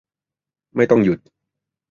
[0.75, 1.19] ไม่ต้องหยุด